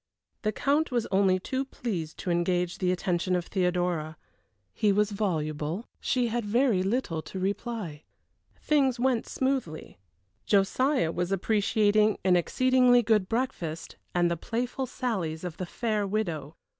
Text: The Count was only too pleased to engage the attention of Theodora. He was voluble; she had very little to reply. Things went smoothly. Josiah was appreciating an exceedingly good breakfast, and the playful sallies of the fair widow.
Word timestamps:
The 0.41 0.51
Count 0.51 0.89
was 0.91 1.05
only 1.11 1.39
too 1.39 1.63
pleased 1.63 2.17
to 2.17 2.31
engage 2.31 2.79
the 2.79 2.91
attention 2.91 3.35
of 3.35 3.45
Theodora. 3.45 4.17
He 4.73 4.91
was 4.91 5.11
voluble; 5.11 5.85
she 5.99 6.29
had 6.29 6.43
very 6.43 6.81
little 6.81 7.21
to 7.21 7.37
reply. 7.37 8.01
Things 8.59 8.99
went 8.99 9.27
smoothly. 9.27 9.99
Josiah 10.47 11.11
was 11.11 11.31
appreciating 11.31 12.17
an 12.25 12.35
exceedingly 12.35 13.03
good 13.03 13.29
breakfast, 13.29 13.95
and 14.15 14.31
the 14.31 14.35
playful 14.37 14.87
sallies 14.87 15.43
of 15.43 15.57
the 15.57 15.67
fair 15.67 16.07
widow. 16.07 16.55